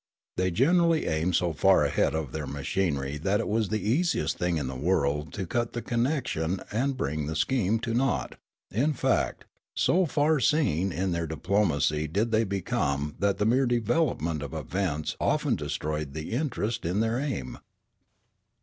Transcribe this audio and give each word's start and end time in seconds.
They 0.35 0.49
gen 0.49 0.77
erally 0.77 1.07
aimed 1.07 1.35
so 1.35 1.53
far 1.53 1.85
ahead 1.85 2.15
of 2.15 2.31
their 2.31 2.47
machinery 2.47 3.19
that 3.19 3.39
it 3.39 3.47
was 3.47 3.69
the 3.69 3.87
easiest 3.87 4.39
thing 4.39 4.57
in 4.57 4.65
the 4.65 4.75
world 4.75 5.31
to 5.33 5.45
cut 5.45 5.73
the 5.73 5.81
connection 5.83 6.59
and 6.71 6.97
bring 6.97 7.27
the 7.27 7.35
scheme 7.35 7.77
to 7.81 7.93
naught; 7.93 8.33
in 8.71 8.93
fact, 8.93 9.45
so 9.75 10.07
far 10.07 10.39
seeing 10.39 10.91
in 10.91 11.11
their 11.11 11.27
diplomacy 11.27 12.07
did 12.07 12.31
they 12.31 12.45
become 12.45 13.13
that 13.19 13.37
the 13.37 13.45
mere 13.45 13.67
devel 13.67 14.09
opment 14.17 14.41
of 14.41 14.55
events 14.55 15.15
often 15.19 15.55
destroyed 15.55 16.13
the 16.13 16.31
interest 16.31 16.83
in 16.83 17.01
their 17.01 17.19
aim. 17.19 17.59